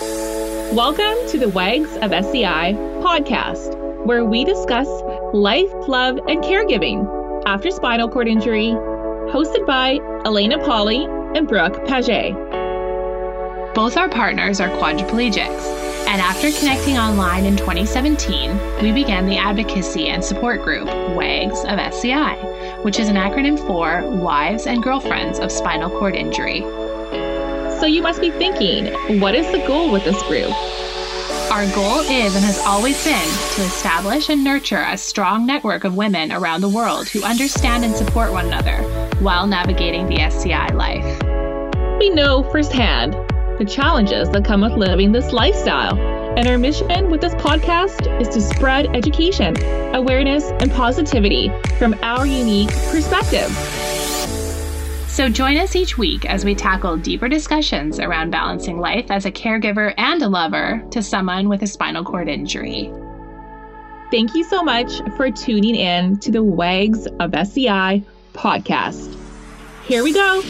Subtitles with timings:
[0.00, 2.72] Welcome to the Wags of SCI
[3.02, 4.88] podcast, where we discuss
[5.34, 8.68] life, love, and caregiving after spinal cord injury,
[9.30, 12.32] hosted by Elena Polly and Brooke Paget.
[13.74, 20.08] Both our partners are quadriplegics, and after connecting online in 2017, we began the advocacy
[20.08, 22.36] and support group WAGS of SCI,
[22.84, 26.64] which is an acronym for Wives and Girlfriends of Spinal Cord Injury.
[27.80, 30.52] So you must be thinking, what is the goal with this group?
[31.50, 35.96] Our goal is and has always been to establish and nurture a strong network of
[35.96, 38.82] women around the world who understand and support one another
[39.20, 41.98] while navigating the SCI life.
[41.98, 43.14] We know firsthand
[43.58, 45.98] the challenges that come with living this lifestyle.
[46.36, 49.56] And our mission with this podcast is to spread education,
[49.94, 53.48] awareness, and positivity from our unique perspective.
[55.20, 59.30] So join us each week as we tackle deeper discussions around balancing life as a
[59.30, 62.90] caregiver and a lover to someone with a spinal cord injury.
[64.10, 69.14] Thank you so much for tuning in to the WAGS of SCI podcast.
[69.84, 70.40] Here we go.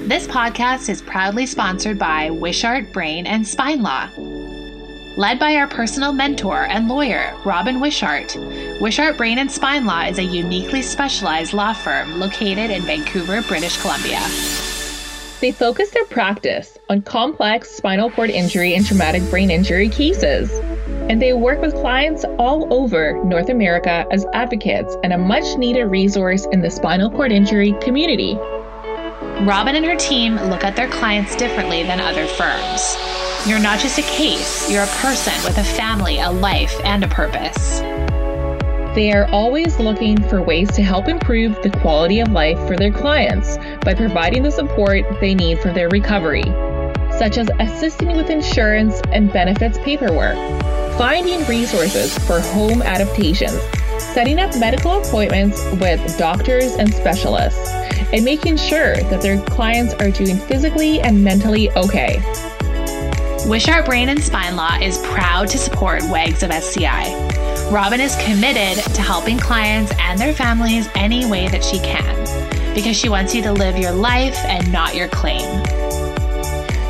[0.00, 4.08] This podcast is proudly sponsored by Wishart Brain and Spine Law.
[5.18, 8.34] Led by our personal mentor and lawyer, Robin Wishart,
[8.80, 13.80] Wishart Brain and Spine Law is a uniquely specialized law firm located in Vancouver, British
[13.80, 14.20] Columbia.
[15.40, 20.50] They focus their practice on complex spinal cord injury and traumatic brain injury cases.
[21.08, 25.86] And they work with clients all over North America as advocates and a much needed
[25.86, 28.34] resource in the spinal cord injury community.
[29.46, 32.94] Robin and her team look at their clients differently than other firms.
[33.46, 37.08] You're not just a case, you're a person with a family, a life, and a
[37.08, 37.80] purpose.
[38.96, 42.90] They are always looking for ways to help improve the quality of life for their
[42.90, 46.44] clients by providing the support they need for their recovery,
[47.18, 50.36] such as assisting with insurance and benefits paperwork,
[50.96, 53.60] finding resources for home adaptations,
[53.98, 57.68] setting up medical appointments with doctors and specialists,
[58.14, 62.16] and making sure that their clients are doing physically and mentally okay.
[63.46, 67.25] Wishart Brain and Spine Law is proud to support WAGS of SCI.
[67.70, 72.14] Robin is committed to helping clients and their families any way that she can
[72.74, 75.42] because she wants you to live your life and not your claim.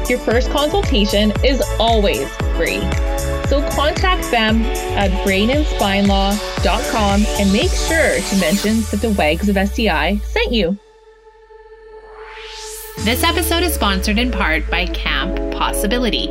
[0.06, 2.80] Your first consultation is always free.
[3.48, 4.62] So contact them
[4.96, 10.76] at brainandspinelaw.com and make sure to mention that the WAGS of SCI sent you.
[12.98, 16.28] This episode is sponsored in part by Camp Possibility.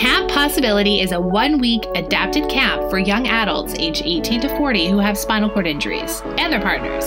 [0.00, 4.88] Camp Possibility is a one week adapted camp for young adults aged 18 to 40
[4.88, 7.04] who have spinal cord injuries and their partners.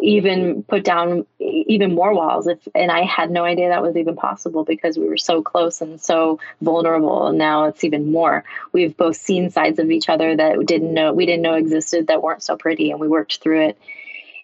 [0.00, 4.14] even put down even more walls if and i had no idea that was even
[4.14, 8.44] possible because we were so close and so vulnerable and now it's even more.
[8.72, 12.22] We've both seen sides of each other that didn't know we didn't know existed that
[12.22, 13.78] weren't so pretty and we worked through it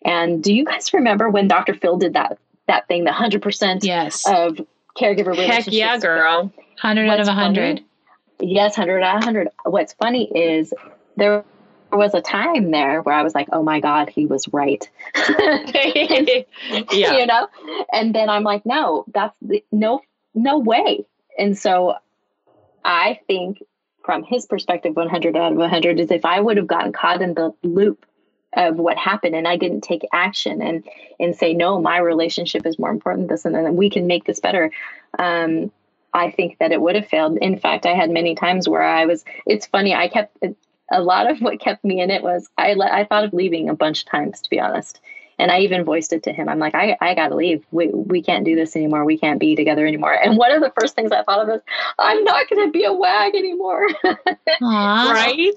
[0.05, 4.29] and do you guys remember when dr phil did that that thing the 100% yes.
[4.29, 4.61] of
[4.97, 6.53] caregiver relationships heck yeah girl
[6.83, 7.85] 100 out of 100
[8.41, 9.49] yes, 100 out of 100.
[9.65, 10.73] What's funny is
[11.17, 11.45] there
[11.93, 14.89] was a time there where I was like, oh my God, he was right.
[15.17, 16.43] yeah.
[16.91, 17.49] You know?
[17.93, 20.01] And then I'm like, no, that's the, no,
[20.35, 21.07] no way.
[21.39, 21.97] And so
[22.85, 23.63] I think
[24.05, 27.35] from his perspective 100 out of 100 is if I would have gotten caught in
[27.35, 28.05] the loop
[28.55, 30.87] of what happened and I didn't take action and
[31.21, 34.25] and say no my relationship is more important than this and then we can make
[34.25, 34.71] this better
[35.19, 35.71] um,
[36.15, 39.05] I think that it would have failed in fact I had many times where I
[39.05, 40.39] was it's funny I kept
[40.91, 43.75] a lot of what kept me in it was I I thought of leaving a
[43.75, 45.01] bunch of times to be honest
[45.39, 46.49] and I even voiced it to him.
[46.49, 47.65] I'm like, I, I got to leave.
[47.71, 49.05] We, we can't do this anymore.
[49.05, 50.13] We can't be together anymore.
[50.13, 51.63] And one of the first things I thought of is,
[51.99, 53.87] I'm not going to be a wag anymore.
[54.61, 55.53] right?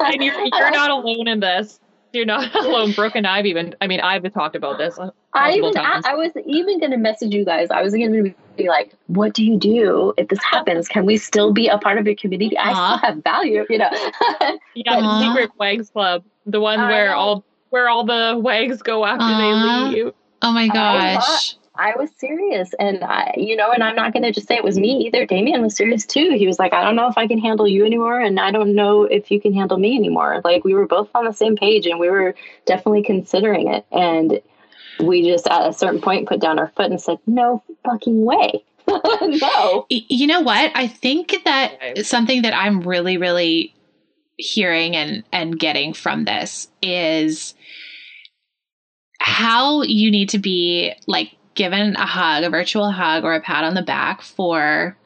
[0.00, 1.80] and you're, you're not alone in this.
[2.12, 2.92] You're not alone.
[2.92, 4.98] Brooke and I've even, I mean, I've talked about this.
[5.34, 7.70] I even, I, I was even going to message you guys.
[7.70, 10.88] I was going to be like, what do you do if this happens?
[10.88, 12.56] Can we still be a part of your community?
[12.56, 12.98] I uh-huh.
[12.98, 13.90] still have value, you know?
[14.74, 15.20] yeah, uh-huh.
[15.20, 20.14] Secret Wags Club, the one where all where all the wags go after they leave.
[20.40, 21.56] Oh my gosh.
[21.78, 22.74] I, I was serious.
[22.78, 25.26] And I, you know, and I'm not going to just say it was me either.
[25.26, 26.34] Damien was serious too.
[26.36, 28.20] He was like, I don't know if I can handle you anymore.
[28.20, 30.40] And I don't know if you can handle me anymore.
[30.44, 32.34] Like we were both on the same page and we were
[32.66, 33.86] definitely considering it.
[33.92, 34.40] And
[35.00, 38.64] we just at a certain point put down our foot and said, no fucking way.
[38.88, 39.86] no.
[39.88, 40.72] You know what?
[40.74, 43.74] I think that something that I'm really, really
[44.38, 47.54] hearing and and getting from this is
[49.20, 53.64] how you need to be like given a hug, a virtual hug or a pat
[53.64, 54.96] on the back for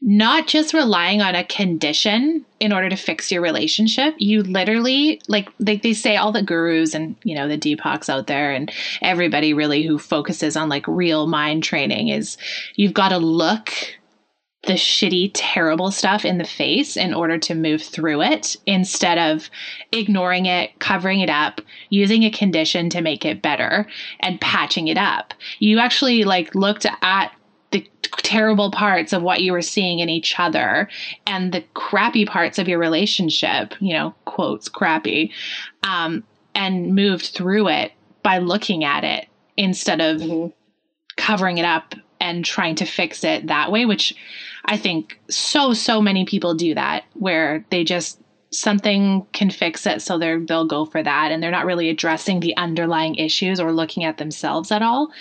[0.00, 4.14] not just relying on a condition in order to fix your relationship.
[4.16, 8.26] You literally, like they, they say all the gurus and, you know, the Deepaks out
[8.26, 8.72] there and
[9.02, 12.38] everybody really who focuses on like real mind training is
[12.76, 13.70] you've got to look
[14.66, 19.48] the shitty, terrible stuff in the face in order to move through it instead of
[19.90, 23.86] ignoring it, covering it up, using a condition to make it better
[24.20, 25.32] and patching it up.
[25.60, 27.32] You actually like looked at
[27.70, 30.88] the terrible parts of what you were seeing in each other
[31.26, 35.32] and the crappy parts of your relationship, you know, quotes crappy,
[35.84, 36.22] um,
[36.54, 37.92] and moved through it
[38.22, 39.26] by looking at it
[39.56, 40.48] instead of mm-hmm.
[41.16, 44.14] covering it up and trying to fix it that way, which
[44.66, 48.20] I think so, so many people do that where they just
[48.52, 52.40] something can fix it so they're they'll go for that and they're not really addressing
[52.40, 55.12] the underlying issues or looking at themselves at all.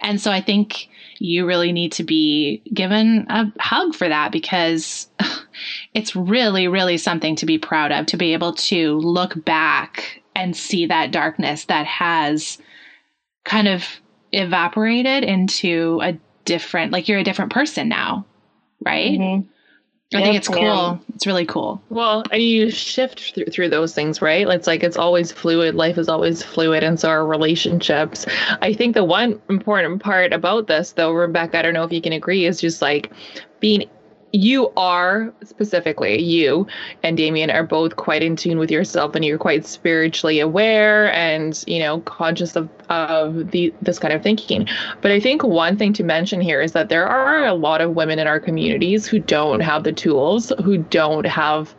[0.00, 0.88] And so i think
[1.18, 5.08] you really need to be given a hug for that because
[5.94, 10.56] it's really really something to be proud of to be able to look back and
[10.56, 12.58] see that darkness that has
[13.44, 13.84] kind of
[14.32, 18.24] evaporated into a different like you're a different person now
[18.84, 19.46] right mm-hmm.
[20.14, 20.62] I yep, think it's cool.
[20.62, 20.96] Yeah.
[21.14, 21.82] It's really cool.
[21.90, 24.48] Well, and you shift through, through those things, right?
[24.48, 25.74] It's like it's always fluid.
[25.74, 28.24] Life is always fluid, and so are relationships.
[28.62, 32.00] I think the one important part about this, though, Rebecca, I don't know if you
[32.00, 33.12] can agree, is just like
[33.60, 33.84] being
[34.32, 36.66] you are specifically you
[37.02, 41.64] and Damien are both quite in tune with yourself and you're quite spiritually aware and
[41.66, 44.68] you know conscious of of the this kind of thinking.
[45.00, 47.94] But I think one thing to mention here is that there are a lot of
[47.94, 51.74] women in our communities who don't have the tools, who don't have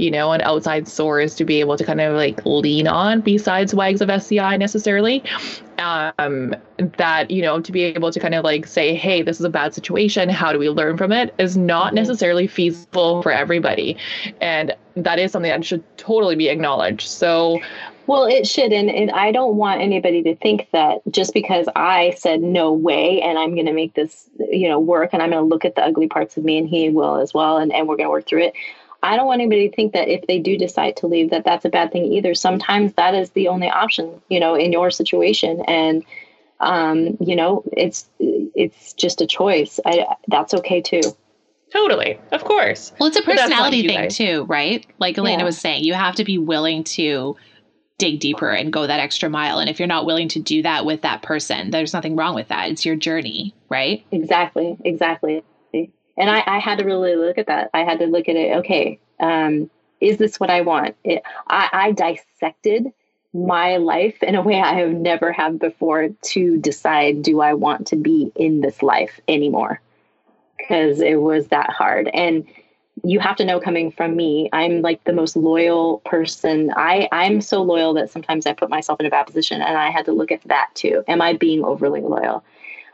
[0.00, 3.74] you know, an outside source to be able to kind of like lean on besides
[3.74, 5.22] wags of SCI necessarily.
[5.78, 6.54] Um,
[6.98, 9.50] that, you know, to be able to kind of like say, hey, this is a
[9.50, 10.28] bad situation.
[10.28, 11.34] How do we learn from it?
[11.38, 11.96] Is not mm-hmm.
[11.96, 13.96] necessarily feasible for everybody.
[14.40, 17.08] And that is something that should totally be acknowledged.
[17.08, 17.60] So,
[18.06, 18.72] well, it should.
[18.72, 23.20] And, and I don't want anybody to think that just because I said no way
[23.22, 25.76] and I'm going to make this, you know, work and I'm going to look at
[25.76, 27.58] the ugly parts of me and he will as well.
[27.58, 28.54] And, and we're going to work through it.
[29.02, 31.64] I don't want anybody to think that if they do decide to leave, that that's
[31.64, 32.34] a bad thing either.
[32.34, 36.04] Sometimes that is the only option, you know, in your situation, and
[36.60, 39.80] um, you know, it's it's just a choice.
[39.86, 41.00] I, that's okay too.
[41.72, 42.92] Totally, of course.
[42.98, 44.16] Well, it's a personality thing guys.
[44.16, 44.84] too, right?
[44.98, 45.44] Like Elena yeah.
[45.44, 47.36] was saying, you have to be willing to
[47.96, 49.60] dig deeper and go that extra mile.
[49.60, 52.48] And if you're not willing to do that with that person, there's nothing wrong with
[52.48, 52.70] that.
[52.70, 54.04] It's your journey, right?
[54.10, 55.44] Exactly, exactly
[56.20, 57.70] and I, I, had to really look at that.
[57.72, 58.58] I had to look at it.
[58.58, 60.96] Okay, um, is this what I want?
[61.02, 62.92] It, I, I dissected
[63.32, 67.86] my life in a way I have never had before to decide do I want
[67.88, 69.80] to be in this life anymore?
[70.58, 72.08] Because it was that hard.
[72.08, 72.44] And
[73.04, 76.72] you have to know coming from me, I'm like the most loyal person.
[76.76, 79.90] I, I'm so loyal that sometimes I put myself in a bad position and I
[79.90, 81.02] had to look at that too.
[81.08, 82.44] Am I being overly loyal?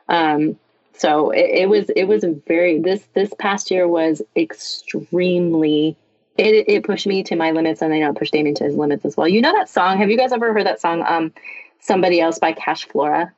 [0.08, 0.56] Um,
[0.96, 5.96] so it, it, was it was a very this this past year was extremely
[6.38, 8.74] it, it pushed me to my limits and I know it pushed Damien to his
[8.74, 9.28] limits as well.
[9.28, 9.98] You know that song?
[9.98, 11.32] Have you guys ever heard that song um
[11.80, 13.32] Somebody Else by Cash Flora?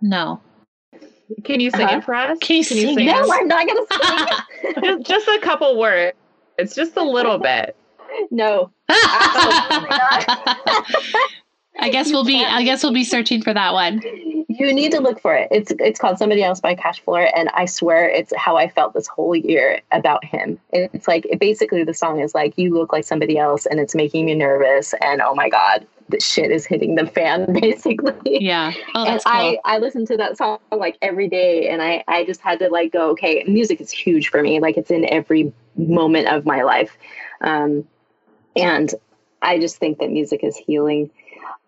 [0.00, 0.40] No.
[1.42, 1.98] Can you sing uh-huh.
[1.98, 2.38] it for us?
[2.40, 3.06] Can you, Can you sing?
[3.06, 3.86] no, I'm not gonna
[4.72, 4.82] sing.
[4.82, 6.16] just, just a couple words.
[6.58, 7.76] It's just a little bit.
[8.30, 8.70] No.
[11.78, 14.00] I guess we'll be I guess we'll be searching for that one.
[14.48, 15.48] You need to look for it.
[15.50, 18.94] It's it's called Somebody Else by Cash Floor, and I swear it's how I felt
[18.94, 20.58] this whole year about him.
[20.70, 23.94] It's like it, basically the song is like you look like somebody else, and it's
[23.94, 24.94] making me nervous.
[25.02, 28.44] And oh my god, the shit is hitting the fan basically.
[28.44, 28.72] Yeah.
[28.94, 29.34] Oh, and that's cool.
[29.34, 32.68] I I listen to that song like every day, and I I just had to
[32.68, 33.42] like go okay.
[33.48, 34.60] Music is huge for me.
[34.60, 36.96] Like it's in every moment of my life,
[37.40, 37.88] um,
[38.54, 38.94] and
[39.42, 41.10] I just think that music is healing.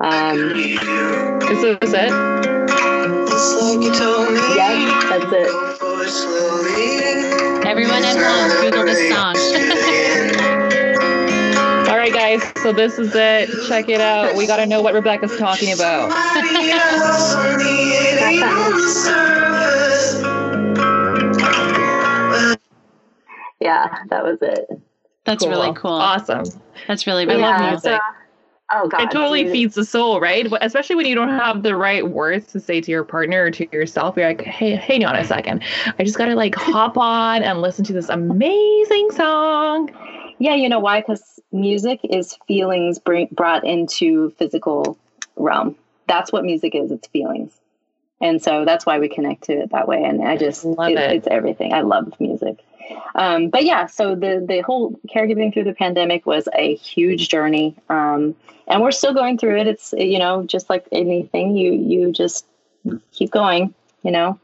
[0.00, 2.10] Um, Is this it?
[4.56, 5.48] yeah, that's it.
[7.66, 9.34] Everyone at home, Google this song.
[11.88, 12.42] All right, guys.
[12.62, 13.48] So this is it.
[13.68, 14.34] Check it out.
[14.36, 16.10] We got to know what Rebecca's talking about.
[23.60, 24.66] Yeah, that was it.
[25.24, 25.92] That's really cool.
[25.92, 26.44] Awesome.
[26.86, 27.92] That's really I really love yeah, music.
[27.92, 27.98] so-
[28.72, 29.52] oh god, It totally dude.
[29.52, 30.46] feeds the soul, right?
[30.60, 33.66] Especially when you don't have the right words to say to your partner or to
[33.72, 34.16] yourself.
[34.16, 35.62] You're like, hey, hang on a second.
[35.98, 39.90] I just gotta like hop on and listen to this amazing song.
[40.38, 41.00] Yeah, you know why?
[41.00, 44.98] Because music is feelings bring, brought into physical
[45.36, 45.76] realm.
[46.08, 46.90] That's what music is.
[46.90, 47.52] It's feelings,
[48.20, 50.02] and so that's why we connect to it that way.
[50.04, 50.98] And I just Love it.
[50.98, 51.72] it's everything.
[51.72, 52.64] I love music.
[53.14, 57.74] Um, but yeah, so the the whole caregiving through the pandemic was a huge journey,
[57.88, 58.34] um,
[58.68, 59.66] and we're still going through it.
[59.66, 62.46] It's you know just like anything, you you just
[63.12, 64.38] keep going, you know,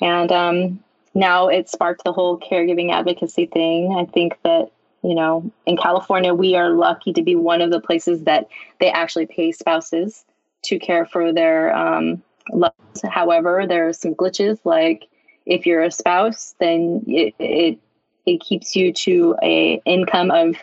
[0.00, 0.80] and um,
[1.14, 3.94] now it sparked the whole caregiving advocacy thing.
[3.96, 4.70] I think that
[5.02, 8.48] you know in California we are lucky to be one of the places that
[8.80, 10.24] they actually pay spouses
[10.62, 12.22] to care for their um,
[12.52, 12.74] loved.
[13.08, 15.06] However, there are some glitches like
[15.46, 17.78] if you're a spouse, then it it,
[18.26, 20.56] it keeps you to a income of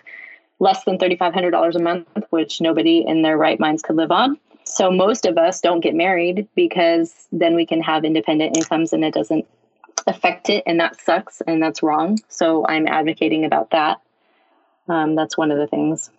[0.60, 4.40] less than $3,500 a month, which nobody in their right minds could live on.
[4.64, 9.04] So most of us don't get married because then we can have independent incomes and
[9.04, 9.48] it doesn't
[10.08, 10.64] affect it.
[10.66, 12.20] And that sucks and that's wrong.
[12.28, 14.02] So I'm advocating about that.
[14.90, 16.10] Um, that's one of the things.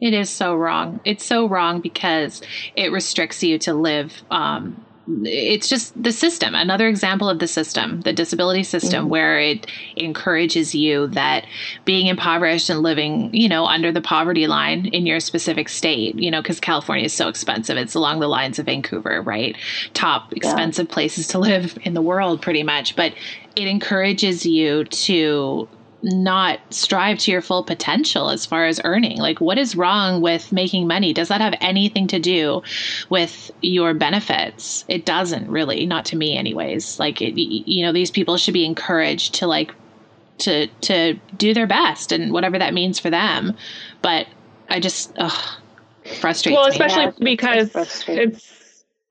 [0.00, 1.00] It is so wrong.
[1.04, 2.42] It's so wrong because
[2.76, 4.22] it restricts you to live.
[4.30, 4.84] Um,
[5.24, 6.54] it's just the system.
[6.54, 9.10] Another example of the system, the disability system, mm-hmm.
[9.10, 9.66] where it
[9.96, 11.46] encourages you that
[11.84, 16.30] being impoverished and living, you know, under the poverty line in your specific state, you
[16.30, 17.76] know, because California is so expensive.
[17.76, 19.56] It's along the lines of Vancouver, right?
[19.94, 22.96] Top expensive places to live in the world, pretty much.
[22.96, 23.14] But
[23.56, 25.68] it encourages you to
[26.02, 29.18] not strive to your full potential as far as earning.
[29.18, 31.12] Like, what is wrong with making money?
[31.12, 32.62] Does that have anything to do
[33.08, 34.84] with your benefits?
[34.88, 36.98] It doesn't really, not to me, anyways.
[36.98, 39.72] Like, it, you know, these people should be encouraged to like
[40.38, 43.54] to to do their best and whatever that means for them.
[44.00, 44.26] But
[44.68, 45.56] I just ugh,
[46.20, 46.70] frustrates Well, me.
[46.70, 48.61] especially Yeah, it's- it's because it's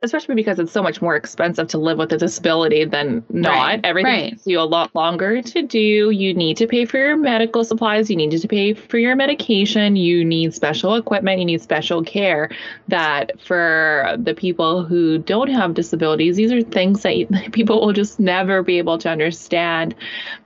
[0.03, 3.51] especially because it's so much more expensive to live with a disability than not.
[3.51, 4.29] Right, Everything right.
[4.31, 6.10] takes you a lot longer to do.
[6.10, 8.10] You need to pay for your medical supplies.
[8.10, 9.96] You need to pay for your medication.
[9.96, 11.39] You need special equipment.
[11.39, 12.50] You need special care.
[12.88, 17.93] That for the people who don't have disabilities, these are things that you- people will
[17.93, 19.93] just never be able to understand.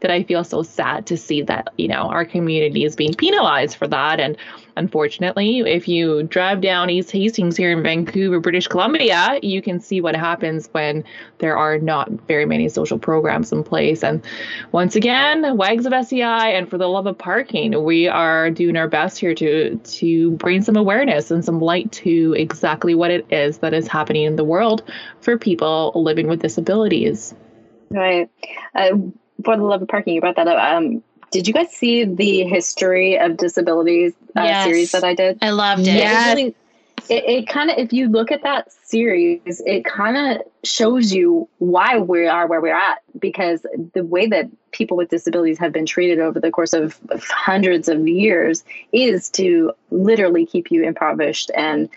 [0.02, 3.78] That I feel so sad to see that you know our community is being penalized
[3.78, 4.36] for that and
[4.78, 10.02] unfortunately, if you drive down East Hastings here in Vancouver, British Columbia, you can see
[10.02, 11.04] what happens when
[11.40, 14.04] there are not very many social programs in place.
[14.04, 14.24] And
[14.72, 18.88] once again, Wags of SEI and for the love of parking, we are doing our
[18.88, 23.60] best here to to bring some awareness and some light to exactly what it is
[23.60, 24.84] that is happening in the world
[25.22, 27.34] for people living with disabilities.
[27.90, 28.30] Right.
[28.74, 28.92] Uh,
[29.44, 30.58] for the love of parking, you brought that up.
[30.58, 31.04] Um,
[31.36, 34.64] did you guys see the history of disabilities uh, Yes.
[34.64, 35.38] series that I did?
[35.42, 35.88] I loved it.
[35.98, 36.28] Yeah.
[36.28, 36.56] It, really,
[37.10, 41.50] it, it kind of, if you look at that series, it kind of shows you
[41.58, 45.86] why we are where we're at because the way that people with disabilities have been
[45.86, 48.64] treated over the course of of hundreds of years
[48.94, 51.90] is to literally keep you impoverished and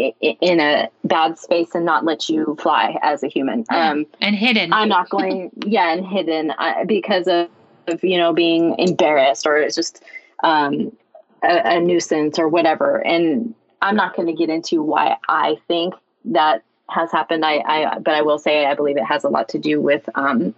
[0.00, 3.64] i- i- in a bad space and not let you fly as a human.
[3.70, 4.72] Um, And hidden.
[4.72, 7.48] I'm not going, yeah, and hidden uh, because of,
[7.92, 10.02] of, you know, being embarrassed or it's just
[10.44, 10.96] um,
[11.42, 13.04] a, a nuisance or whatever.
[13.06, 15.94] And I'm not going to get into why I think
[16.26, 17.44] that has happened.
[17.44, 20.08] I, I, but I will say, I believe it has a lot to do with
[20.14, 20.54] um,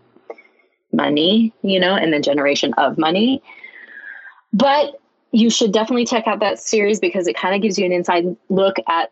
[0.93, 3.43] money, you know, and the generation of money.
[4.53, 5.01] But
[5.33, 8.37] you should definitely check out that series because it kind of gives you an inside
[8.49, 9.11] look at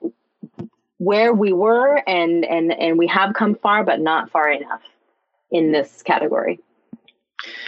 [0.98, 4.82] where we were and and and we have come far but not far enough
[5.50, 6.60] in this category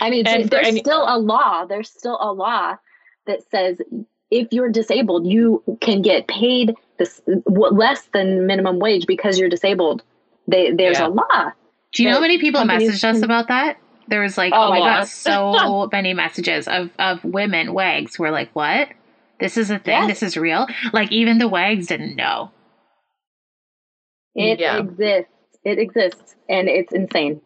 [0.01, 1.65] I mean, and there's any- still a law.
[1.65, 2.77] There's still a law
[3.27, 3.81] that says
[4.33, 10.03] if you're disabled, you can get paid this less than minimum wage because you're disabled.
[10.49, 11.09] They, there's yeah.
[11.09, 11.53] a law.
[11.93, 13.77] Do you know how many people messaged us about that?
[14.09, 18.25] There was like oh, oh a lot, so many messages of of women wags who
[18.25, 18.89] were like, "What?
[19.39, 20.09] This is a thing.
[20.09, 20.09] Yes.
[20.09, 22.51] This is real." Like even the wags didn't know.
[24.35, 24.79] It yeah.
[24.79, 25.31] exists.
[25.65, 27.43] It exists, and it's insane.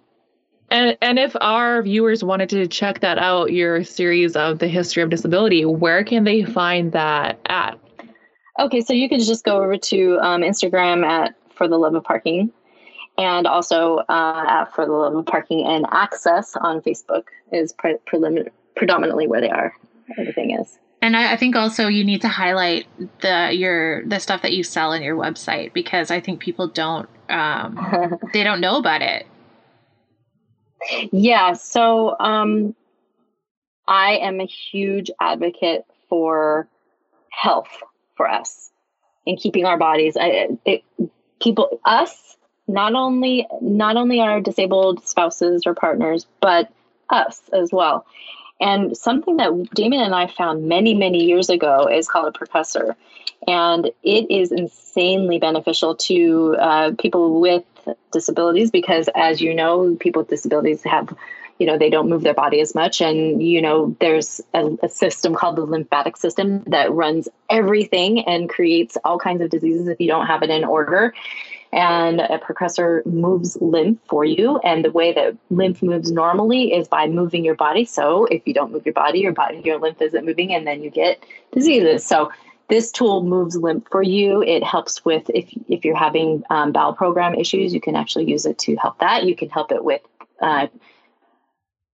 [0.76, 5.02] And and if our viewers wanted to check that out, your series of the history
[5.02, 7.78] of disability, where can they find that at?
[8.58, 12.04] Okay, so you can just go over to um, Instagram at For the Love of
[12.04, 12.52] Parking,
[13.16, 17.96] and also uh, at For the Love of Parking and Access on Facebook is pre-
[18.06, 19.74] prelim- predominantly where they are.
[20.18, 20.78] Everything is.
[21.00, 22.86] And I, I, think also you need to highlight
[23.22, 27.08] the your the stuff that you sell on your website because I think people don't
[27.30, 29.26] um, they don't know about it.
[31.12, 32.74] Yeah, so um,
[33.88, 36.68] I am a huge advocate for
[37.30, 37.82] health
[38.16, 38.70] for us
[39.26, 40.16] and keeping our bodies.
[40.16, 40.84] I, it,
[41.40, 42.36] people, us,
[42.68, 46.70] not only not only our disabled spouses or partners, but
[47.10, 48.06] us as well.
[48.60, 52.96] And something that Damien and I found many, many years ago is called a percussor.
[53.46, 57.64] And it is insanely beneficial to uh, people with
[58.12, 61.14] disabilities because, as you know, people with disabilities have
[61.58, 64.88] you know they don't move their body as much and you know there's a, a,
[64.88, 69.98] system called the lymphatic system that runs everything and creates all kinds of diseases if
[70.00, 71.14] you don't have it in order
[71.76, 74.58] and a percussor moves lymph for you.
[74.64, 77.84] And the way that lymph moves normally is by moving your body.
[77.84, 80.82] So if you don't move your body your body your lymph isn't moving and then
[80.82, 82.04] you get diseases.
[82.04, 82.32] So
[82.68, 84.42] this tool moves lymph for you.
[84.42, 88.46] It helps with if if you're having um, bowel program issues you can actually use
[88.46, 89.24] it to help that.
[89.24, 90.00] You can help it with
[90.40, 90.68] uh,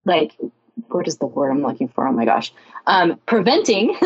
[0.05, 0.37] like
[0.89, 2.07] what is the word I'm looking for?
[2.07, 2.53] Oh my gosh,
[2.87, 3.91] um, preventing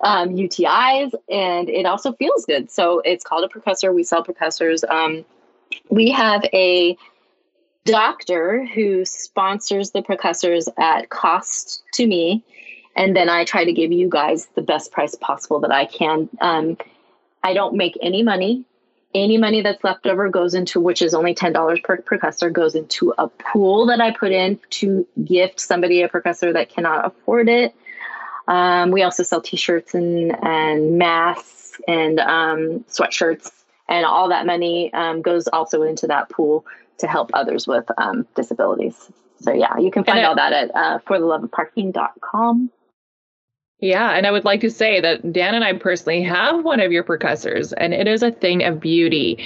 [0.00, 2.70] um, UTIs, and it also feels good.
[2.70, 3.94] So it's called a percussor.
[3.94, 4.88] We sell percussors.
[4.88, 5.24] Um,
[5.90, 6.96] we have a
[7.84, 12.44] doctor who sponsors the percussors at cost to me,
[12.94, 16.28] and then I try to give you guys the best price possible that I can.
[16.40, 16.76] Um,
[17.42, 18.64] I don't make any money
[19.14, 23.14] any money that's left over goes into which is only $10 per percussor goes into
[23.18, 27.74] a pool that i put in to gift somebody a percussor that cannot afford it.
[28.48, 33.50] Um, we also sell t-shirts and, and masks and um, sweatshirts
[33.88, 36.64] and all that money um, goes also into that pool
[36.98, 39.10] to help others with um, disabilities.
[39.40, 42.70] So yeah you can find all that at uh, fortheloveofparking.com
[43.80, 46.92] yeah, and I would like to say that Dan and I personally have one of
[46.92, 49.44] your percussors, and it is a thing of beauty.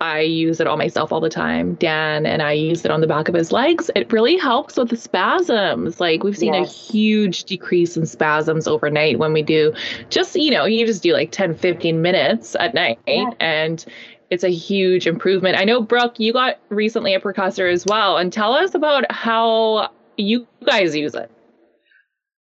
[0.00, 1.74] I use it on myself all the time.
[1.74, 3.90] Dan and I use it on the back of his legs.
[3.94, 6.00] It really helps with the spasms.
[6.00, 6.70] Like we've seen yes.
[6.70, 9.74] a huge decrease in spasms overnight when we do
[10.08, 13.30] just, you know, you just do like 10, 15 minutes at night yeah.
[13.40, 13.84] and
[14.30, 15.58] it's a huge improvement.
[15.58, 18.16] I know Brooke, you got recently a percussor as well.
[18.16, 21.30] And tell us about how you guys use it.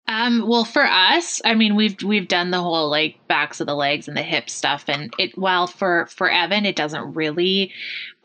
[0.07, 3.75] Um, well, for us, I mean, we've we've done the whole like backs of the
[3.75, 5.37] legs and the hip stuff, and it.
[5.37, 7.71] While for for Evan, it doesn't really.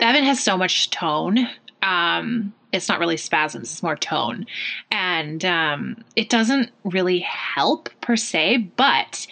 [0.00, 1.48] Evan has so much tone.
[1.82, 4.46] Um, it's not really spasms; it's more tone,
[4.90, 9.26] and um, it doesn't really help per se, but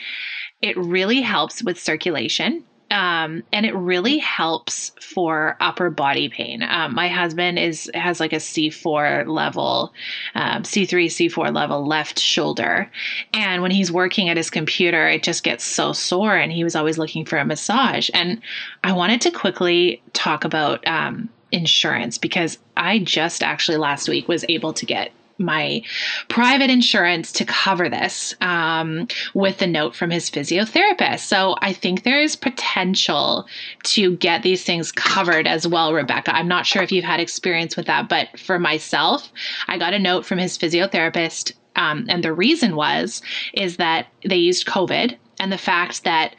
[0.63, 6.63] it really helps with circulation um, and it really helps for upper body pain.
[6.63, 9.93] Um, my husband is has like a C4 level,
[10.35, 12.91] um, C3, C4 level left shoulder,
[13.33, 16.77] and when he's working at his computer, it just gets so sore, and he was
[16.77, 18.09] always looking for a massage.
[18.15, 18.41] And
[18.85, 24.45] I wanted to quickly talk about um, insurance because I just actually last week was
[24.49, 25.83] able to get my
[26.29, 31.21] private insurance to cover this um, with a note from his physiotherapist.
[31.21, 33.47] So I think there is potential
[33.85, 36.35] to get these things covered as well, Rebecca.
[36.35, 39.31] I'm not sure if you've had experience with that, but for myself,
[39.69, 41.53] I got a note from his physiotherapist.
[41.77, 43.21] Um, and the reason was
[43.53, 46.35] is that they used COVID and the fact that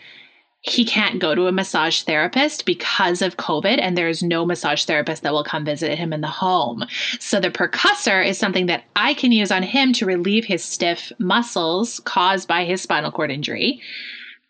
[0.70, 5.24] he can't go to a massage therapist because of COVID, and there's no massage therapist
[5.24, 6.86] that will come visit him in the home.
[7.20, 11.12] So the percussor is something that I can use on him to relieve his stiff
[11.20, 13.82] muscles caused by his spinal cord injury.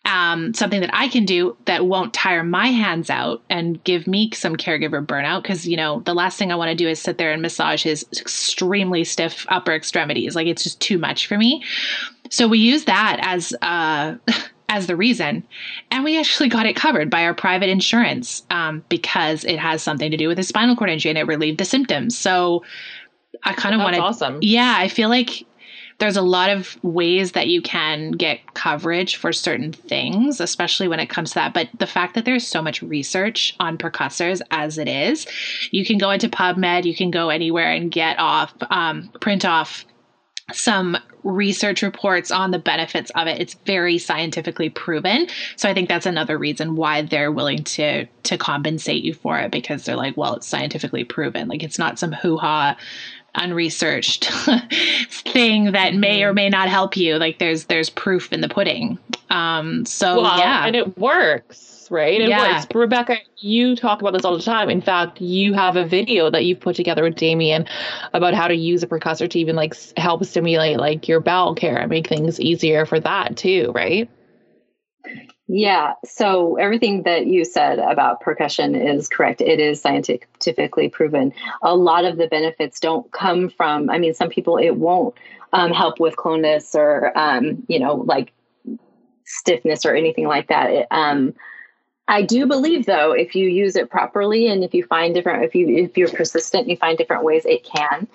[0.05, 4.31] Um, something that I can do that won't tire my hands out and give me
[4.31, 5.43] some caregiver burnout.
[5.43, 7.83] Because, you know, the last thing I want to do is sit there and massage
[7.83, 10.33] his extremely stiff upper extremities.
[10.33, 11.61] Like, it's just too much for me.
[12.29, 14.15] So we use that as, uh,
[14.69, 15.43] as the reason.
[15.91, 20.11] And we actually got it covered by our private insurance um, because it has something
[20.11, 22.17] to do with his spinal cord injury and it relieved the symptoms.
[22.17, 22.63] So
[23.43, 24.01] I kind of want to.
[24.01, 24.39] Awesome.
[24.41, 25.45] Yeah, I feel like
[25.99, 30.99] there's a lot of ways that you can get coverage for certain things, especially when
[30.99, 31.53] it comes to that.
[31.53, 35.25] But the fact that there's so much research on percussors as it is,
[35.71, 39.85] you can go into PubMed, you can go anywhere and get off, um, print off
[40.53, 43.41] some research reports on the benefits of it.
[43.41, 45.27] It's very scientifically proven.
[45.57, 49.51] So I think that's another reason why they're willing to to compensate you for it
[49.51, 51.47] because they're like, well, it's scientifically proven.
[51.47, 52.77] Like it's not some hoo-ha
[53.35, 54.25] unresearched
[55.09, 57.17] thing that may or may not help you.
[57.17, 58.97] Like there's there's proof in the pudding.
[59.29, 60.65] Um so well, yeah.
[60.65, 62.19] And it works, right?
[62.19, 62.53] It Yeah.
[62.53, 62.67] works.
[62.73, 64.69] Rebecca, you talk about this all the time.
[64.69, 67.65] In fact, you have a video that you've put together with Damien
[68.13, 71.77] about how to use a percussor to even like help stimulate like your bowel care
[71.77, 74.09] and make things easier for that too, right?
[75.47, 75.93] Yeah.
[76.03, 79.39] So everything that you said about percussion is correct.
[79.39, 81.33] It is scientifically proven.
[81.61, 85.15] A lot of the benefits don't come from, I mean, some people it won't
[85.53, 88.33] um, help with clonus or, um, you know, like
[89.25, 90.69] stiffness or anything like that.
[90.69, 91.33] It, um,
[92.07, 95.55] I do believe though, if you use it properly and if you find different, if
[95.55, 98.07] you, if you're persistent, you find different ways it can.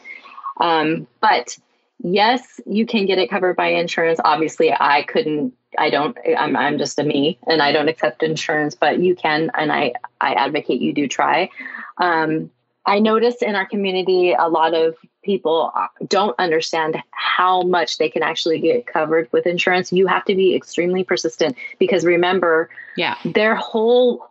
[0.58, 1.56] Um, but
[2.02, 4.18] yes, you can get it covered by insurance.
[4.24, 8.74] Obviously I couldn't I don't I'm I'm just a me and I don't accept insurance,
[8.74, 11.50] but you can and I I advocate you do try.
[11.98, 12.50] Um,
[12.84, 18.08] I notice in our community a lot of people uh, don't understand how much they
[18.08, 19.92] can actually get covered with insurance.
[19.92, 23.16] You have to be extremely persistent because remember yeah.
[23.24, 24.28] their whole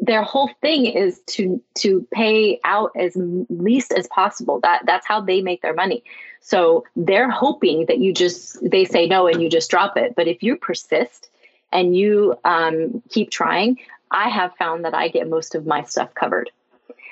[0.00, 3.12] their whole thing is to to pay out as
[3.48, 6.02] least as possible that that's how they make their money
[6.40, 10.26] so they're hoping that you just they say no and you just drop it but
[10.26, 11.28] if you persist
[11.70, 13.78] and you um, keep trying
[14.10, 16.50] i have found that i get most of my stuff covered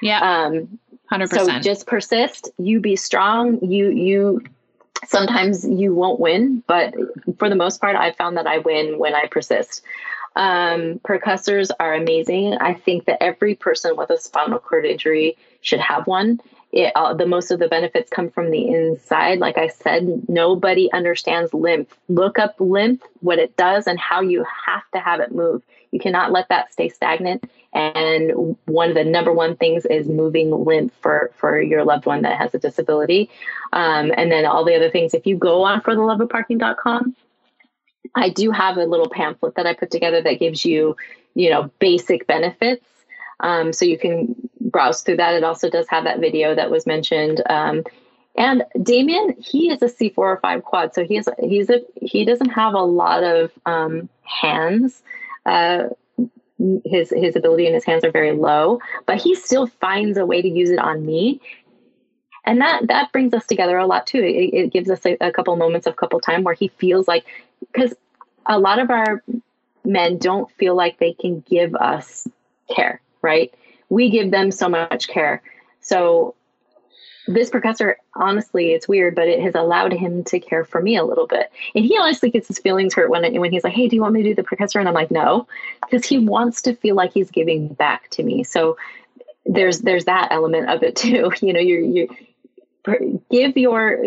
[0.01, 0.47] Yeah.
[0.47, 0.79] um,
[1.11, 1.29] 100%.
[1.31, 2.51] so just persist.
[2.59, 3.65] You be strong.
[3.65, 4.45] You you
[5.07, 6.93] sometimes you won't win but
[7.39, 9.83] for the most part i found that i win when i persist.
[10.37, 12.55] Um, percussors are amazing.
[12.55, 16.41] I think that every person with a spinal cord injury should have one.
[16.71, 19.41] It, uh, the most of the benefits come from the inside.
[19.41, 21.89] Like i said nobody understands lymph.
[22.09, 25.63] Look up lymph what it does and how you have to have it move.
[25.91, 30.51] You cannot let that stay stagnant and one of the number one things is moving
[30.51, 33.31] lymph for for your loved one that has a disability.
[33.73, 36.29] Um, and then all the other things if you go on for the love of
[36.31, 37.15] parking.com
[38.15, 40.97] i do have a little pamphlet that i put together that gives you
[41.39, 42.85] you know basic benefits.
[43.41, 45.35] Um, so you can browse through that.
[45.35, 47.41] It also does have that video that was mentioned.
[47.49, 47.85] Um,
[48.37, 52.25] and Damien, he is a C four or five quad, so he's he's a he
[52.25, 55.03] doesn't have a lot of um, hands.
[55.47, 55.85] Uh,
[56.85, 60.43] his his ability and his hands are very low, but he still finds a way
[60.43, 61.41] to use it on me,
[62.45, 64.19] and that that brings us together a lot too.
[64.19, 67.25] It, it gives us a, a couple moments of couple time where he feels like
[67.73, 67.95] because
[68.47, 69.23] a lot of our
[69.85, 72.27] men don't feel like they can give us
[72.75, 73.55] care, right?
[73.89, 75.43] We give them so much care,
[75.81, 76.35] so
[77.29, 81.05] this percussor, honestly, it's weird, but it has allowed him to care for me a
[81.05, 81.51] little bit.
[81.75, 84.15] And he honestly gets his feelings hurt when when he's like, "Hey, do you want
[84.15, 85.47] me to do the percussor?" And I'm like, "No,"
[85.83, 88.45] because he wants to feel like he's giving back to me.
[88.45, 88.79] So
[89.45, 91.31] there's there's that element of it too.
[91.43, 92.09] You know, you
[92.87, 94.03] you give your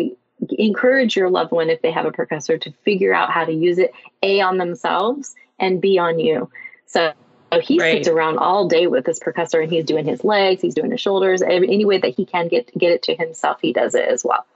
[0.58, 3.78] encourage your loved one if they have a percussor to figure out how to use
[3.78, 3.92] it
[4.24, 6.50] a on themselves and b on you.
[6.86, 7.12] So
[7.52, 7.92] so he Right.
[7.96, 11.00] sits around all day with this percussor and he's doing his legs, he's doing his
[11.00, 14.08] shoulders, every, any way that he can get get it to himself, he does it
[14.08, 14.46] as well.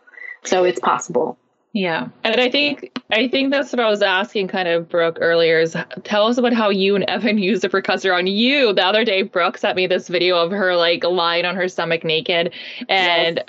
[0.44, 1.37] So it's possible.
[1.72, 2.09] yeah.
[2.24, 5.76] And I think I think that's what I was asking kind of Brooke earlier is
[6.04, 8.72] tell us about how you and Evan used the percussor on you.
[8.72, 12.02] The other day Brooke sent me this video of her like lying on her stomach
[12.04, 12.52] naked
[12.88, 13.42] and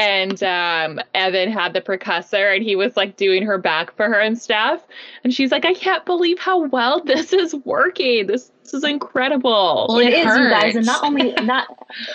[0.00, 4.18] and um Evan had the percussor and he was like doing her back for her
[4.18, 4.82] and stuff.
[5.22, 8.26] And she's like, I can't believe how well this is working.
[8.26, 9.86] This, this is incredible.
[9.88, 11.68] Well, it it is, you guys, and not only not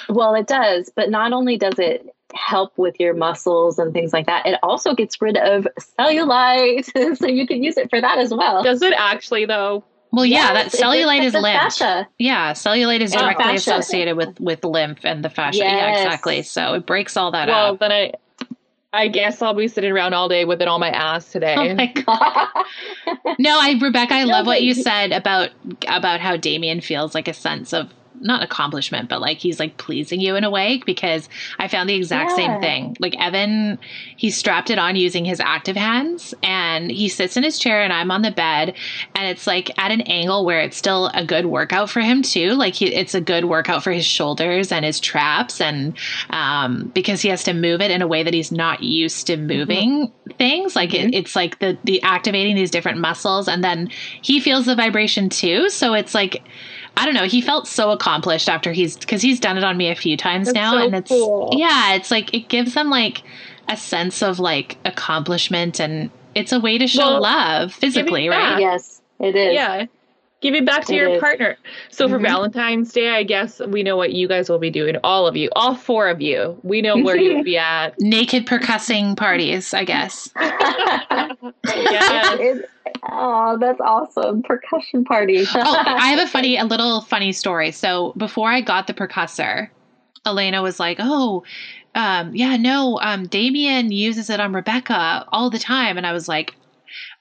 [0.09, 4.25] well, it does, but not only does it help with your muscles and things like
[4.25, 5.67] that, it also gets rid of
[5.99, 8.63] cellulite, so you can use it for that as well.
[8.63, 9.83] Does it actually though?
[10.15, 11.61] Well, yeah, that Yes, it cellulite is affects lymph.
[11.77, 12.07] fascia.
[12.17, 13.71] Yeah, cellulite is And directly fascia.
[13.71, 15.57] associated with with lymph and the fascia.
[15.59, 16.41] Yeah, exactly.
[16.41, 17.79] So it breaks all that Well, up.
[17.79, 18.13] then I
[18.93, 21.55] I guess I'll be sitting around all day with it on my ass today.
[21.57, 22.47] Oh my god.
[23.39, 25.49] No, I Rebecca, I No, love what you you- said about
[25.89, 30.19] about how Damien feels like a sense of not accomplishment, but like he's like pleasing
[30.19, 32.35] you in a way because I found the exact yeah.
[32.35, 32.97] same thing.
[32.99, 33.79] Like Evan,
[34.17, 37.93] he strapped it on using his active hands and he sits in his chair and
[37.93, 38.75] I'm on the bed
[39.15, 42.51] and it's like at an angle where it's still a good workout for him too.
[42.51, 45.97] Like he, it's a good workout for his shoulders and his traps and
[46.29, 49.37] um, because he has to move it in a way that he's not used to
[49.37, 50.31] moving mm-hmm.
[50.37, 50.75] things.
[50.75, 51.09] Like mm-hmm.
[51.09, 53.89] it, it's like the the activating these different muscles and then
[54.21, 55.69] he feels the vibration too.
[55.69, 56.43] So it's like
[56.97, 57.25] I don't know.
[57.25, 60.47] He felt so accomplished after he's because he's done it on me a few times
[60.47, 61.49] That's now, so and it's cool.
[61.53, 63.23] yeah, it's like it gives them like
[63.67, 68.59] a sense of like accomplishment, and it's a way to show well, love physically, right?
[68.59, 69.53] Yes, it is.
[69.53, 69.85] Yeah,
[70.41, 71.19] give it back to it your is.
[71.19, 71.57] partner.
[71.89, 72.15] So mm-hmm.
[72.15, 74.95] for Valentine's Day, I guess we know what you guys will be doing.
[75.03, 77.99] All of you, all four of you, we know where you'll be at.
[77.99, 80.29] Naked percussing parties, I guess.
[81.65, 82.61] yes.
[83.17, 84.43] Oh, that's awesome.
[84.43, 85.45] Percussion party.
[85.55, 87.71] oh, I have a funny, a little funny story.
[87.71, 89.69] So before I got the percussor,
[90.25, 91.43] Elena was like, oh,
[91.93, 95.97] um, yeah, no, um, Damien uses it on Rebecca all the time.
[95.97, 96.55] And I was like,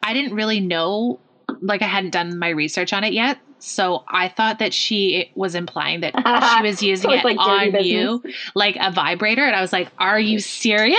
[0.03, 1.21] I didn't really know,
[1.61, 3.39] like, I hadn't done my research on it yet.
[3.65, 6.15] So I thought that she was implying that
[6.59, 7.87] she was using so it like on business.
[7.87, 8.23] you
[8.55, 9.43] like a vibrator.
[9.43, 10.99] And I was like, Are you serious?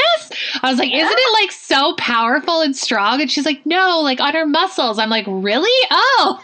[0.63, 3.21] I was like, Isn't it like so powerful and strong?
[3.21, 4.97] And she's like, No, like on her muscles.
[4.97, 5.69] I'm like, Really?
[5.91, 6.41] Oh.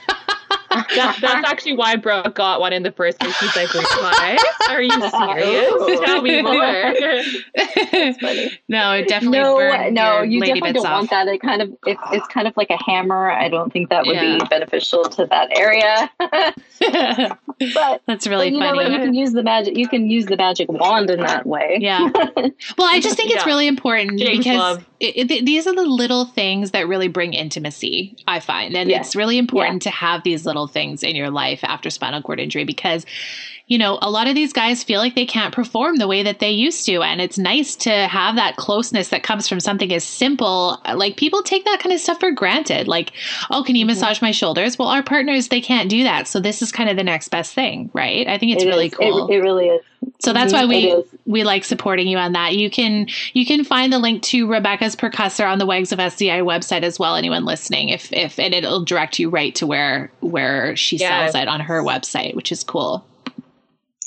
[0.72, 3.36] that, that's actually why Brooke got one in the first place.
[3.36, 4.38] She's like, "Why?
[4.70, 6.00] Are you serious?
[6.06, 6.54] Tell me more."
[8.70, 10.22] no, it definitely no, no.
[10.22, 10.92] You definitely don't off.
[10.92, 11.28] want that.
[11.28, 13.32] It kind of it, it's kind of like a hammer.
[13.32, 14.38] I don't think that would yeah.
[14.38, 16.11] be beneficial to that area.
[16.20, 16.56] But
[18.08, 18.90] that's really but, you funny.
[18.90, 19.78] Know, you can use the magic.
[19.78, 21.78] You can use the magic wand in that way.
[21.80, 22.10] Yeah.
[22.78, 23.38] Well, I just think yeah.
[23.38, 27.34] it's really important James because it, it, these are the little things that really bring
[27.34, 28.16] intimacy.
[28.28, 29.00] I find, and yeah.
[29.00, 32.66] it's really important to have these little things in your life after spinal cord injury
[32.66, 33.06] because
[33.72, 36.40] you know, a lot of these guys feel like they can't perform the way that
[36.40, 37.02] they used to.
[37.04, 40.82] And it's nice to have that closeness that comes from something as simple.
[40.94, 42.90] Like people take that kind of stuff for granted.
[42.90, 43.14] Like,
[43.50, 43.94] oh, can you mm-hmm.
[43.94, 44.78] massage my shoulders?
[44.78, 46.28] Well, our partners, they can't do that.
[46.28, 48.28] So this is kind of the next best thing, right?
[48.28, 48.94] I think it's it really is.
[48.94, 49.30] cool.
[49.30, 49.82] It, it, really is.
[50.20, 52.56] So that's why we we like supporting you on that.
[52.56, 56.42] You can you can find the link to Rebecca's percussor on the Wags of SCI
[56.42, 57.16] website as well.
[57.16, 61.34] Anyone listening, if if and it'll direct you right to where where she yes.
[61.34, 63.06] sells it on her website, which is cool.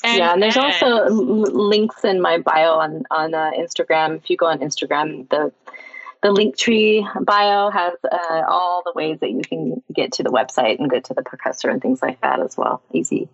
[0.03, 4.17] And, yeah, and there's and, also links in my bio on on uh, Instagram.
[4.17, 5.51] If you go on Instagram, the
[6.23, 10.79] the Linktree bio has uh, all the ways that you can get to the website
[10.79, 12.81] and get to the percussor and things like that as well.
[12.93, 13.29] Easy.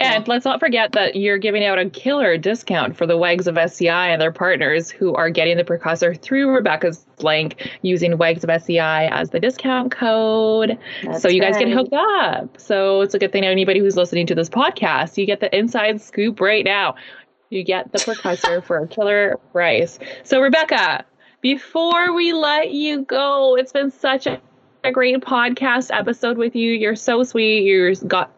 [0.00, 3.58] And let's not forget that you're giving out a killer discount for the Wags of
[3.58, 8.48] SCI and their partners who are getting the precursor through Rebecca's link using Wags of
[8.48, 10.78] SCI as the discount code.
[11.04, 11.66] That's so you guys right.
[11.66, 12.58] get hooked up.
[12.58, 16.00] So it's a good thing anybody who's listening to this podcast, you get the inside
[16.00, 16.94] scoop right now.
[17.50, 19.98] You get the precursor for a killer price.
[20.22, 21.04] So Rebecca,
[21.42, 24.40] before we let you go, it's been such a
[24.84, 26.72] a great podcast episode with you.
[26.72, 27.64] You're so sweet.
[27.64, 28.30] You've got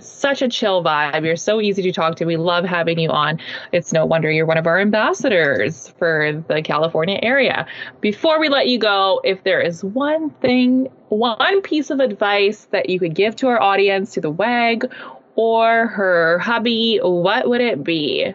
[0.00, 1.24] such a chill vibe.
[1.24, 2.24] You're so easy to talk to.
[2.24, 3.40] We love having you on.
[3.72, 7.66] It's no wonder you're one of our ambassadors for the California area.
[8.00, 12.88] Before we let you go, if there is one thing, one piece of advice that
[12.88, 14.90] you could give to our audience, to the WAG
[15.34, 18.34] or her hubby, what would it be?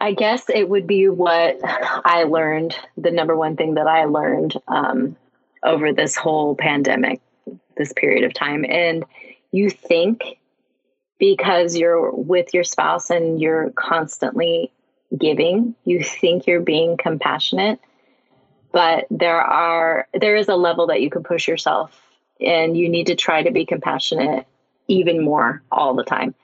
[0.00, 4.54] I guess it would be what I learned, the number one thing that I learned
[4.68, 5.16] um,
[5.62, 7.20] over this whole pandemic
[7.76, 8.64] this period of time.
[8.68, 9.04] And
[9.52, 10.38] you think
[11.18, 14.72] because you're with your spouse and you're constantly
[15.16, 17.80] giving, you think you're being compassionate,
[18.72, 22.00] but there are there is a level that you can push yourself
[22.40, 24.46] and you need to try to be compassionate
[24.88, 26.34] even more all the time.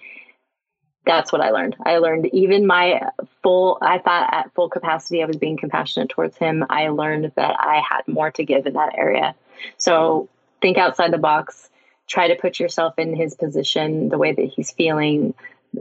[1.06, 1.76] That's what I learned.
[1.84, 3.00] I learned even my
[3.42, 6.64] full, I thought at full capacity, I was being compassionate towards him.
[6.68, 9.34] I learned that I had more to give in that area.
[9.78, 10.28] So
[10.60, 11.68] think outside the box,
[12.06, 15.34] try to put yourself in his position, the way that he's feeling,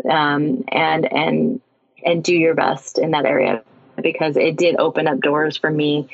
[0.09, 1.61] um, and and
[2.05, 3.63] and do your best in that area
[4.01, 6.07] because it did open up doors for me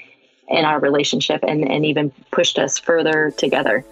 [0.48, 3.86] in our relationship and and even pushed us further together.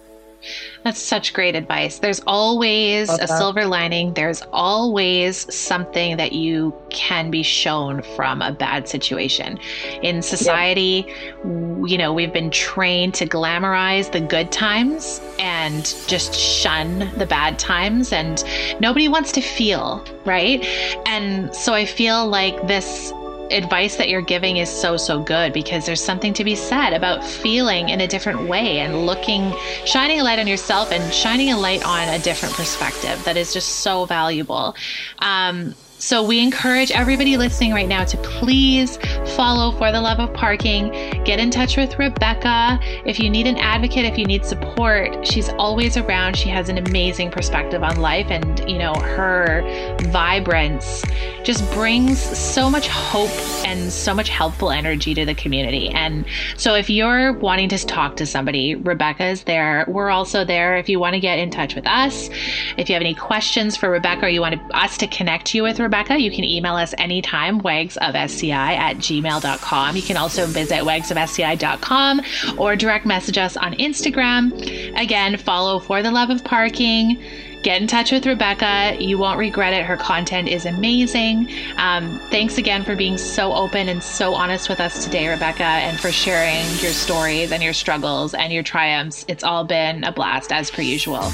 [0.82, 1.98] That's such great advice.
[1.98, 4.12] There's always a silver lining.
[4.14, 9.58] There's always something that you can be shown from a bad situation.
[10.02, 11.06] In society,
[11.44, 17.58] you know, we've been trained to glamorize the good times and just shun the bad
[17.58, 18.44] times, and
[18.80, 20.64] nobody wants to feel, right?
[21.06, 23.12] And so I feel like this
[23.50, 27.24] advice that you're giving is so so good because there's something to be said about
[27.24, 29.52] feeling in a different way and looking
[29.84, 33.52] shining a light on yourself and shining a light on a different perspective that is
[33.52, 34.74] just so valuable.
[35.20, 35.74] Um,
[36.04, 38.98] so we encourage everybody listening right now to please
[39.36, 40.90] follow For the Love of Parking.
[41.24, 42.78] Get in touch with Rebecca.
[43.06, 46.36] If you need an advocate, if you need support, she's always around.
[46.36, 49.62] She has an amazing perspective on life and, you know, her
[50.10, 51.02] vibrance
[51.42, 53.30] just brings so much hope
[53.66, 55.88] and so much helpful energy to the community.
[55.88, 56.26] And
[56.58, 59.86] so if you're wanting to talk to somebody, Rebecca is there.
[59.88, 62.28] We're also there if you want to get in touch with us.
[62.76, 65.80] If you have any questions for Rebecca or you want us to connect you with
[65.80, 69.94] Rebecca, Rebecca, you can email us anytime, wagsofsci at gmail.com.
[69.94, 72.20] You can also visit wagsofsci.com
[72.58, 75.00] or direct message us on Instagram.
[75.00, 77.22] Again, follow For the Love of Parking
[77.62, 78.96] get in touch with Rebecca.
[79.00, 79.86] You won't regret it.
[79.86, 81.48] Her content is amazing.
[81.76, 85.98] Um, thanks again for being so open and so honest with us today, Rebecca, and
[85.98, 89.24] for sharing your stories and your struggles and your triumphs.
[89.28, 91.30] It's all been a blast as per usual.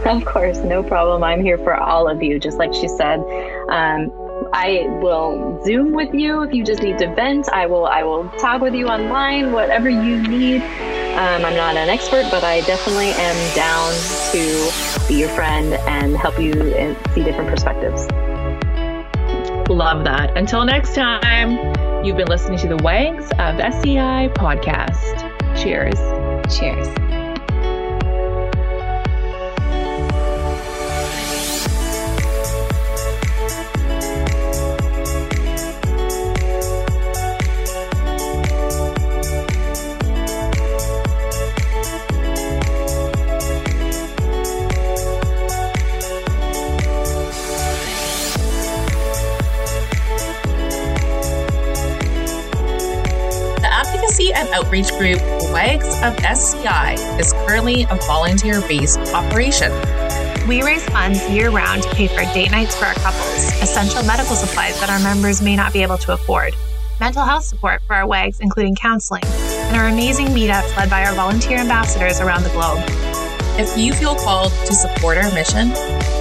[0.06, 1.22] Of course, no problem.
[1.22, 3.20] I'm here for all of you, just like she said.
[3.68, 4.10] Um,
[4.52, 7.48] I will Zoom with you if you just need to vent.
[7.50, 10.62] I will I will talk with you online, whatever you need.
[10.62, 13.92] Um, I'm not an expert, but I definitely am down
[14.32, 16.52] to be your friend and help you
[17.14, 18.06] see different perspectives.
[19.68, 20.36] Love that.
[20.36, 25.60] Until next time, you've been listening to the Wags of SCI podcast.
[25.62, 25.98] Cheers.
[26.58, 27.09] Cheers.
[54.60, 55.18] Outreach group
[55.52, 59.72] Wags of SCI is currently a volunteer based operation.
[60.46, 64.36] We raise funds year round to pay for date nights for our couples, essential medical
[64.36, 66.54] supplies that our members may not be able to afford,
[66.98, 71.14] mental health support for our WAGs, including counseling, and our amazing meetups led by our
[71.14, 72.82] volunteer ambassadors around the globe.
[73.58, 75.72] If you feel called to support our mission,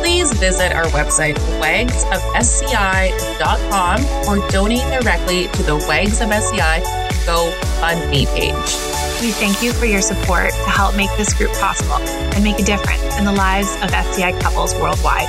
[0.01, 2.05] please visit our website, wagsofsci.com,
[4.27, 8.89] or donate directly to the Wags of SCI GoFundMe page.
[9.21, 12.63] We thank you for your support to help make this group possible and make a
[12.63, 15.27] difference in the lives of SCI couples worldwide.